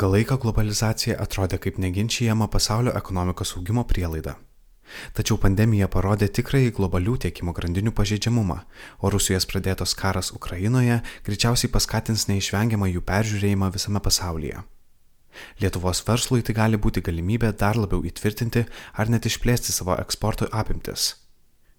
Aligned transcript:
Ilgą 0.00 0.14
laiką 0.16 0.36
globalizacija 0.40 1.18
atrodė 1.20 1.58
kaip 1.60 1.76
neginčiama 1.76 2.46
pasaulio 2.48 2.92
ekonomikos 2.96 3.50
augimo 3.58 3.82
prielaida. 3.84 4.32
Tačiau 5.12 5.36
pandemija 5.42 5.90
parodė 5.92 6.30
tikrąjį 6.38 6.70
globalių 6.78 7.18
tiekimo 7.24 7.52
grandinių 7.58 7.92
pažeidžiamumą, 7.98 8.56
o 9.04 9.10
Rusijos 9.12 9.44
pradėtos 9.50 9.92
karas 10.02 10.32
Ukrainoje 10.32 11.02
greičiausiai 11.26 11.68
paskatins 11.74 12.24
neišvengiamą 12.30 12.88
jų 12.94 13.02
peržiūrėjimą 13.10 13.68
visame 13.74 14.00
pasaulyje. 14.06 14.62
Lietuvos 15.60 16.00
verslui 16.08 16.40
tai 16.48 16.56
gali 16.56 16.80
būti 16.80 17.04
galimybė 17.04 17.52
dar 17.64 17.76
labiau 17.76 18.00
įtvirtinti 18.00 18.64
ar 18.96 19.12
net 19.12 19.28
išplėsti 19.28 19.76
savo 19.76 20.00
eksporto 20.00 20.48
apimtis. 20.62 21.10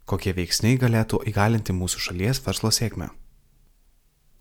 Kokie 0.06 0.38
veiksniai 0.38 0.78
galėtų 0.78 1.24
įgalinti 1.34 1.74
mūsų 1.74 2.06
šalies 2.06 2.46
verslo 2.46 2.70
sėkmę? 2.70 3.10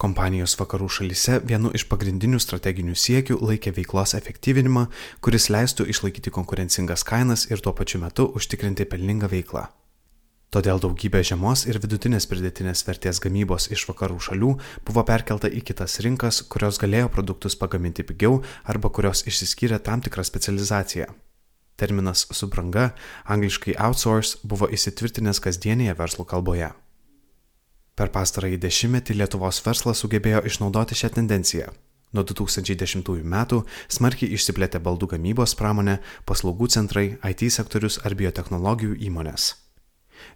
Kompanijos 0.00 0.54
vakarų 0.56 0.86
šalyse 0.88 1.42
vienu 1.44 1.68
iš 1.76 1.82
pagrindinių 1.90 2.38
strateginių 2.40 2.94
siekių 2.96 3.34
laikė 3.44 3.74
veiklos 3.76 4.14
efektyvinimą, 4.16 4.86
kuris 5.20 5.50
leistų 5.52 5.84
išlaikyti 5.92 6.32
konkurencingas 6.32 7.04
kainas 7.04 7.44
ir 7.50 7.60
tuo 7.60 7.74
pačiu 7.76 8.00
metu 8.00 8.24
užtikrinti 8.40 8.88
pelningą 8.88 9.28
veiklą. 9.28 9.66
Todėl 10.50 10.80
daugybė 10.80 11.20
žemos 11.22 11.66
ir 11.68 11.76
vidutinės 11.84 12.24
pridėtinės 12.32 12.86
vertės 12.88 13.20
gamybos 13.20 13.68
iš 13.76 13.84
vakarų 13.92 14.16
šalių 14.24 14.56
buvo 14.88 15.04
perkelta 15.04 15.52
į 15.52 15.60
kitas 15.68 16.00
rinkas, 16.00 16.40
kurios 16.48 16.80
galėjo 16.80 17.12
produktus 17.12 17.60
pagaminti 17.60 18.02
pigiau 18.02 18.40
arba 18.64 18.88
kurios 18.88 19.26
išsiskyrė 19.28 19.82
tam 19.84 20.00
tikrą 20.00 20.24
specializaciją. 20.24 21.12
Terminas 21.76 22.24
subranga, 22.32 22.94
angliškai 23.28 23.76
outsource, 23.76 24.40
buvo 24.42 24.66
įsitvirtinęs 24.72 25.44
kasdienėje 25.44 26.00
verslo 26.00 26.24
kalboje. 26.24 26.72
Per 28.00 28.08
pastarąjį 28.08 28.56
dešimtmetį 28.62 29.14
Lietuvos 29.18 29.58
verslas 29.60 29.98
sugebėjo 30.00 30.38
išnaudoti 30.48 30.96
šią 30.96 31.10
tendenciją. 31.18 31.66
Nuo 32.16 32.22
2010 32.24 33.10
metų 33.34 33.58
smarkiai 33.92 34.30
išsiplėtė 34.32 34.80
baldų 34.86 35.10
gamybos 35.10 35.52
pramonė, 35.58 35.98
paslaugų 36.24 36.70
centrai, 36.72 37.18
IT 37.20 37.44
sektorius 37.52 37.98
ar 38.08 38.16
biotehnologijų 38.16 38.96
įmonės. 39.04 39.50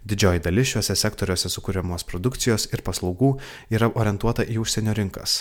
Didžioji 0.05 0.43
dalis 0.45 0.75
šiuose 0.75 0.93
sektoriuose 1.01 1.49
sukūriamos 1.49 2.05
produkcijos 2.05 2.67
ir 2.69 2.85
paslaugų 2.85 3.31
yra 3.73 3.89
orientuota 3.97 4.45
į 4.45 4.59
užsienio 4.61 4.93
rinkas. 5.01 5.39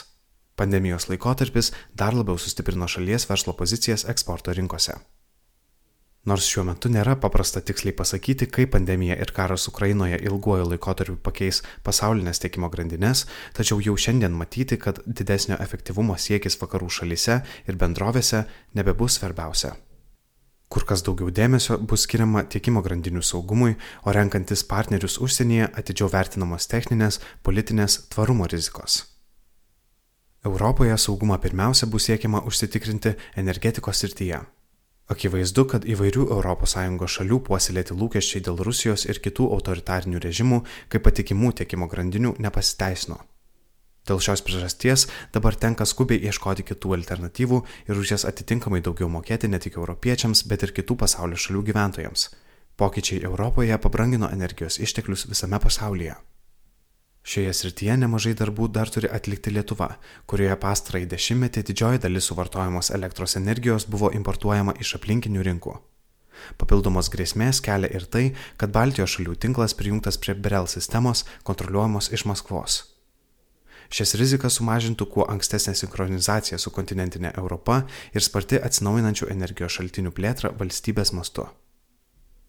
Pandemijos 0.56 1.10
laikotarpis 1.12 1.74
dar 1.92 2.16
labiau 2.16 2.40
sustiprino 2.40 2.88
šalies 2.88 3.28
verslo 3.28 3.52
pozicijas 3.52 4.08
eksporto 4.08 4.56
rinkose. 4.56 4.96
Nors 6.24 6.46
šiuo 6.48 6.62
metu 6.64 6.88
nėra 6.88 7.18
paprasta 7.20 7.60
tiksliai 7.60 7.92
pasakyti, 7.96 8.46
kaip 8.48 8.70
pandemija 8.72 9.18
ir 9.20 9.32
karas 9.36 9.68
Ukrainoje 9.68 10.16
ilguoju 10.24 10.70
laikotarpiu 10.70 11.18
pakeis 11.20 11.60
pasaulinės 11.84 12.40
tiekimo 12.40 12.70
grandinės, 12.72 13.26
tačiau 13.52 13.82
jau 13.84 13.92
šiandien 14.06 14.32
matyti, 14.32 14.78
kad 14.80 15.02
didesnio 15.04 15.58
efektyvumo 15.60 16.16
siekis 16.16 16.56
vakarų 16.62 16.88
šalyse 16.98 17.42
ir 17.68 17.76
bendrovėse 17.76 18.46
nebebus 18.72 19.18
svarbiausia. 19.18 19.74
Kur 20.72 20.88
kas 20.88 21.04
daugiau 21.04 21.28
dėmesio 21.28 21.76
bus 21.92 22.08
skiriama 22.08 22.46
tiekimo 22.48 22.80
grandinių 22.82 23.20
saugumui, 23.20 23.76
o 24.08 24.16
renkantis 24.16 24.64
partnerius 24.64 25.20
užsienyje 25.20 25.68
atidžiau 25.76 26.08
vertinamos 26.08 26.72
techninės, 26.72 27.20
politinės, 27.44 28.00
tvarumo 28.08 28.48
rizikos. 28.48 29.02
Europoje 30.44 30.96
saugumą 30.96 31.36
pirmiausia 31.40 31.86
bus 31.86 32.08
siekiama 32.08 32.46
užsitikrinti 32.48 33.12
energetikos 33.36 34.00
srityje. 34.00 34.40
Akivaizdu, 35.04 35.66
kad 35.68 35.84
įvairių 35.84 36.30
ES 36.32 36.74
šalių 37.14 37.38
puoselėti 37.44 37.92
lūkesčiai 37.92 38.40
dėl 38.46 38.56
Rusijos 38.64 39.04
ir 39.04 39.20
kitų 39.20 39.50
autoritarinių 39.52 40.22
režimų 40.24 40.62
kaip 40.88 41.04
patikimų 41.04 41.52
tiekimo 41.60 41.88
grandinių 41.92 42.36
nepasiteisino. 42.40 43.18
Dėl 44.08 44.20
šios 44.20 44.40
priežasties 44.44 45.06
dabar 45.32 45.56
tenka 45.60 45.84
skubiai 45.84 46.24
ieškoti 46.28 46.64
kitų 46.72 46.96
alternatyvų 46.98 47.60
ir 47.88 48.00
už 48.00 48.16
jas 48.16 48.24
atitinkamai 48.28 48.80
daugiau 48.84 49.08
mokėti 49.12 49.48
ne 49.48 49.60
tik 49.60 49.76
europiečiams, 49.76 50.44
bet 50.48 50.64
ir 50.64 50.72
kitų 50.76 50.96
pasaulio 51.04 51.36
šalių 51.36 51.64
gyventojams. 51.68 52.28
Pokyčiai 52.76 53.24
Europoje 53.24 53.76
pabrangino 53.78 54.28
energijos 54.32 54.80
išteklius 54.80 55.28
visame 55.28 55.60
pasaulyje. 55.60 56.16
Šioje 57.24 57.54
srityje 57.56 57.94
nemažai 58.02 58.34
darbų 58.36 58.66
dar 58.68 58.90
turi 58.92 59.08
atlikti 59.08 59.52
Lietuva, 59.54 59.94
kurioje 60.28 60.58
pastarąjį 60.60 61.06
dešimtmetį 61.08 61.62
didžioji 61.70 62.02
dalis 62.04 62.28
suvartojamos 62.28 62.90
elektros 62.92 63.38
energijos 63.40 63.86
buvo 63.88 64.10
importuojama 64.12 64.74
iš 64.84 64.98
aplinkinių 64.98 65.46
rinkų. 65.48 65.78
Papildomos 66.60 67.08
grėsmės 67.14 67.62
kelia 67.64 67.88
ir 67.96 68.04
tai, 68.04 68.24
kad 68.60 68.74
Baltijos 68.76 69.16
šalių 69.16 69.38
tinklas 69.40 69.72
prijungtas 69.78 70.20
prie 70.20 70.36
BREL 70.36 70.68
sistemos 70.68 71.24
kontroliuojamos 71.48 72.12
iš 72.12 72.26
Maskvos. 72.28 72.82
Šias 73.88 74.16
rizikas 74.20 74.60
sumažintų 74.60 75.08
kuo 75.16 75.24
ankstesnė 75.30 75.72
sinchronizacija 75.80 76.60
su 76.60 76.72
kontinentinė 76.76 77.32
Europa 77.40 77.84
ir 78.12 78.24
sparti 78.24 78.60
atsinaujinančių 78.60 79.32
energijos 79.32 79.78
šaltinių 79.78 80.12
plėtra 80.12 80.52
valstybės 80.60 81.16
mastu. 81.16 81.48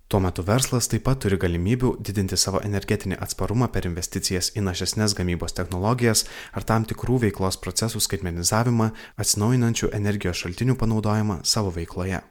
Tuo 0.07 0.19
metu 0.21 0.43
verslas 0.45 0.85
taip 0.85 1.01
pat 1.07 1.17
turi 1.23 1.37
galimybių 1.41 1.95
didinti 2.05 2.37
savo 2.37 2.59
energetinį 2.67 3.17
atsparumą 3.25 3.71
per 3.73 3.87
investicijas 3.89 4.51
į 4.53 4.61
našesnės 4.67 5.15
gamybos 5.17 5.57
technologijas 5.57 6.27
ar 6.53 6.67
tam 6.69 6.85
tikrų 6.85 7.17
veiklos 7.23 7.57
procesų 7.57 8.03
skaitmenizavimą, 8.05 8.91
atsinaujinančių 9.17 9.89
energijos 9.97 10.43
šaltinių 10.43 10.77
panaudojimą 10.77 11.39
savo 11.41 11.73
veikloje. 11.73 12.21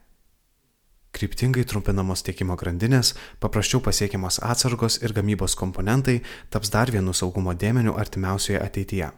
Kryptingai 1.15 1.67
trumpinamos 1.67 2.23
tiekimo 2.27 2.55
grandinės, 2.59 3.13
paprasčiau 3.43 3.83
pasiekiamos 3.83 4.39
atsargos 4.43 5.01
ir 5.03 5.15
gamybos 5.15 5.59
komponentai 5.59 6.21
taps 6.55 6.71
dar 6.75 6.95
vienu 6.95 7.15
saugumo 7.15 7.59
dėmeniu 7.59 7.99
artimiausioje 7.99 8.63
ateityje. 8.63 9.11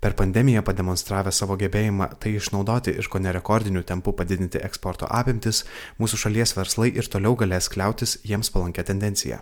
Per 0.00 0.14
pandemiją 0.14 0.62
pademonstravę 0.62 1.32
savo 1.32 1.56
gebėjimą 1.60 2.08
tai 2.20 2.36
išnaudoti 2.36 2.94
ir 3.00 3.08
ko 3.12 3.18
nerekordiniu 3.18 3.82
tempu 3.82 4.12
padidinti 4.12 4.60
eksporto 4.68 5.08
apimtis, 5.20 5.64
mūsų 6.00 6.22
šalies 6.26 6.56
verslai 6.58 6.92
ir 6.92 7.08
toliau 7.12 7.36
galės 7.36 7.70
kliautis 7.72 8.18
jiems 8.24 8.52
palankę 8.54 8.84
tendenciją. 8.84 9.40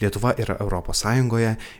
Lietuva 0.00 0.32
yra 0.40 0.56
ES 0.60 1.04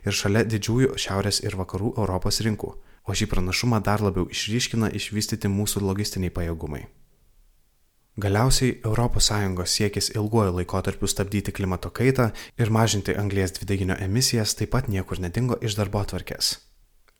ir 0.06 0.12
šalia 0.12 0.44
didžiųjų 0.44 0.96
Šiaurės 1.00 1.40
ir 1.44 1.56
Vakarų 1.56 1.94
Europos 1.96 2.40
rinkų, 2.44 2.74
o 3.06 3.14
šį 3.14 3.26
pranašumą 3.32 3.80
dar 3.80 4.04
labiau 4.04 4.28
išryškina 4.28 4.90
išvystyti 4.92 5.48
mūsų 5.48 5.80
logistiniai 5.80 6.30
pajėgumai. 6.30 6.86
Galiausiai 8.16 8.80
ES 8.80 9.72
siekis 9.76 10.10
ilguoju 10.14 10.54
laikotarpiu 10.56 11.08
stabdyti 11.08 11.52
klimato 11.52 11.90
kaitą 11.90 12.30
ir 12.56 12.70
mažinti 12.70 13.12
anglės 13.12 13.52
dvideginio 13.58 13.96
emisijas 14.00 14.54
taip 14.54 14.70
pat 14.70 14.88
niekur 14.88 15.20
nedingo 15.20 15.58
iš 15.60 15.76
darbo 15.76 16.00
atvarkės. 16.00 16.56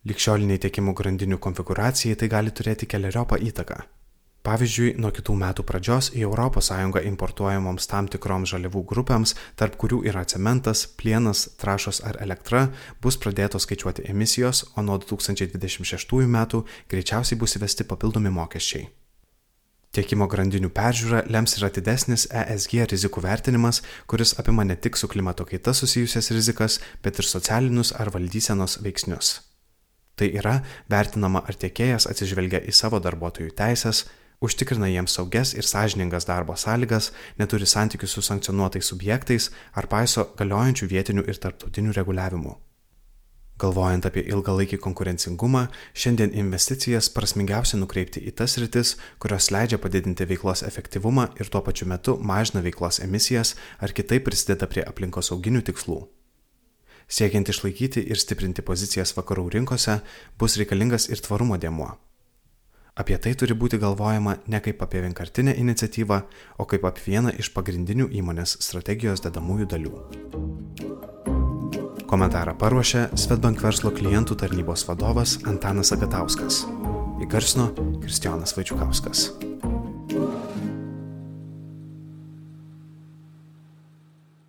Likščioliniai 0.07 0.61
tiekimo 0.63 0.93
grandinių 0.95 1.39
konfiguracijai 1.43 2.15
tai 2.15 2.31
gali 2.31 2.53
turėti 2.55 2.87
keliariopą 2.87 3.39
įtaką. 3.49 3.79
Pavyzdžiui, 4.47 4.93
nuo 5.03 5.09
kitų 5.11 5.33
metų 5.35 5.63
pradžios 5.67 6.07
į 6.15 6.21
ES 6.23 6.69
importuojamoms 7.09 7.87
tam 7.91 8.07
tikroms 8.07 8.53
žaliavų 8.53 8.83
grupėms, 8.87 9.33
tarp 9.59 9.75
kurių 9.75 10.05
yra 10.07 10.23
cementas, 10.23 10.85
plienas, 10.87 11.49
trašos 11.59 11.99
ar 12.07 12.15
elektra, 12.23 12.69
bus 13.01 13.17
pradėtos 13.17 13.67
skaičiuoti 13.67 14.05
emisijos, 14.07 14.63
o 14.77 14.81
nuo 14.81 14.97
2026 15.03 16.23
metų 16.37 16.63
greičiausiai 16.87 17.37
bus 17.37 17.57
įvesti 17.59 17.83
papildomi 17.83 18.31
mokesčiai. 18.31 18.87
Tiekimo 19.91 20.29
grandinių 20.31 20.69
peržiūra 20.71 21.25
lems 21.27 21.57
ir 21.57 21.67
atidesnis 21.67 22.27
ESG 22.31 22.87
rizikų 22.93 23.25
vertinimas, 23.27 23.81
kuris 24.07 24.37
apima 24.39 24.63
ne 24.63 24.79
tik 24.79 24.95
su 24.95 25.11
klimato 25.11 25.43
kaita 25.43 25.73
susijusias 25.73 26.31
rizikas, 26.31 26.79
bet 27.03 27.19
ir 27.19 27.27
socialinius 27.27 27.91
ar 27.99 28.13
valdysenos 28.15 28.79
veiksnius. 28.79 29.46
Tai 30.17 30.27
yra 30.33 30.59
vertinama, 30.89 31.43
ar 31.45 31.57
tiekėjas 31.61 32.07
atsižvelgia 32.09 32.63
į 32.65 32.73
savo 32.73 32.97
darbuotojų 33.03 33.51
teisės, 33.57 34.07
užtikrina 34.41 34.89
jiems 34.89 35.13
saugias 35.17 35.53
ir 35.53 35.65
sąžiningas 35.65 36.25
darbo 36.25 36.55
sąlygas, 36.57 37.11
neturi 37.37 37.69
santykių 37.69 38.09
su 38.09 38.23
sankcionuotais 38.25 38.89
subjektais 38.89 39.51
ar 39.77 39.89
paiso 39.91 40.31
galiojančių 40.39 40.89
vietinių 40.93 41.27
ir 41.29 41.37
tarptautinių 41.43 41.93
reguliavimų. 41.99 42.55
Galvojant 43.57 44.05
apie 44.05 44.21
ilgalaikį 44.29 44.77
konkurencingumą, 44.81 45.63
šiandien 45.97 46.35
investicijas 46.37 47.09
prasmingiausia 47.13 47.79
nukreipti 47.81 48.21
į 48.29 48.35
tas 48.37 48.53
rytis, 48.61 48.95
kurios 49.17 49.49
leidžia 49.53 49.81
padidinti 49.81 50.29
veiklos 50.29 50.61
efektyvumą 50.65 51.31
ir 51.41 51.49
tuo 51.49 51.63
pačiu 51.65 51.89
metu 51.89 52.19
mažina 52.21 52.61
veiklos 52.61 53.01
emisijas 53.05 53.55
ar 53.81 53.97
kitaip 53.97 54.29
prisideda 54.29 54.69
prie 54.69 54.85
aplinkosauginių 54.85 55.65
tikslų. 55.71 56.03
Siekiant 57.07 57.47
išlaikyti 57.47 58.03
ir 58.11 58.19
stiprinti 58.19 58.61
pozicijas 58.67 59.13
vakarų 59.15 59.47
rinkose, 59.55 60.01
bus 60.39 60.57
reikalingas 60.59 61.07
ir 61.07 61.23
tvarumo 61.23 61.55
dėmuo. 61.55 61.93
Apie 62.97 63.15
tai 63.21 63.35
turi 63.37 63.53
būti 63.53 63.77
galvojama 63.77 64.39
ne 64.49 64.59
kaip 64.65 64.81
apie 64.81 65.03
vienkartinę 65.05 65.53
iniciatyvą, 65.61 66.21
o 66.57 66.65
kaip 66.65 66.87
apie 66.89 67.05
vieną 67.11 67.35
iš 67.37 67.51
pagrindinių 67.53 68.09
įmonės 68.19 68.57
strategijos 68.65 69.21
dedamųjų 69.23 69.69
dalių. 69.73 69.93
Komentarą 72.07 72.55
paruošė 72.57 73.09
Svetbank 73.19 73.61
verslo 73.61 73.91
klientų 73.93 74.39
tarnybos 74.41 74.87
vadovas 74.89 75.37
Antanas 75.45 75.93
Agatauskas. 75.93 76.63
Įgarsino 77.21 77.69
Kristijonas 78.01 78.55
Vaičiukauskas. 78.57 79.29